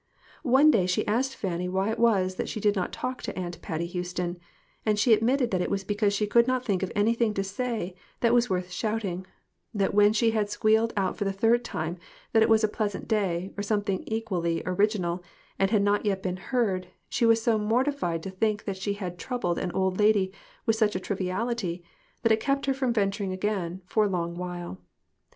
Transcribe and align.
One 0.41 0.71
day 0.71 0.87
she 0.87 1.05
asked 1.05 1.35
Fanny 1.35 1.69
why 1.69 1.91
it 1.91 1.99
was 1.99 2.37
that 2.37 2.49
she 2.49 2.59
did 2.59 2.75
not 2.75 2.91
talk 2.91 3.21
to 3.21 3.37
Aunt 3.37 3.61
Patty 3.61 3.85
Houston, 3.85 4.39
and 4.83 4.97
she 4.97 5.13
admitted 5.13 5.51
that 5.51 5.61
it 5.61 5.69
was 5.69 5.83
because 5.83 6.11
she 6.11 6.25
could 6.25 6.47
not 6.47 6.65
think 6.65 6.81
of 6.81 6.91
anything 6.95 7.35
to 7.35 7.43
say 7.43 7.93
that 8.21 8.33
was 8.33 8.49
worth 8.49 8.71
shouting; 8.71 9.27
that 9.75 9.93
when 9.93 10.11
she 10.11 10.31
had 10.31 10.49
squealed 10.49 10.91
out 10.97 11.17
for 11.17 11.23
the 11.23 11.31
third 11.31 11.63
time 11.63 11.99
that 12.33 12.41
it 12.41 12.49
was 12.49 12.63
a 12.63 12.67
pleasant 12.67 13.07
day, 13.07 13.53
or 13.55 13.61
something 13.61 14.03
equally 14.07 14.65
orig 14.65 14.89
inal, 14.93 15.21
and 15.59 15.69
had 15.69 15.83
not 15.83 16.03
yet 16.03 16.23
been 16.23 16.37
heard, 16.37 16.87
she 17.07 17.27
was 17.27 17.39
so 17.39 17.59
mor 17.59 17.83
tified 17.83 18.23
to 18.23 18.31
think 18.31 18.63
that 18.63 18.77
she 18.77 18.93
had 18.93 19.19
troubled 19.19 19.59
an 19.59 19.71
old 19.73 19.99
lady 19.99 20.33
with 20.65 20.75
such 20.75 20.95
a 20.95 20.99
triviality, 20.99 21.83
that 22.23 22.31
it 22.31 22.39
kept 22.39 22.65
her 22.65 22.73
from 22.73 22.91
ven 22.91 23.11
turing 23.11 23.31
again 23.31 23.83
for 23.85 24.05
a 24.05 24.09
long 24.09 24.35
while. 24.35 24.79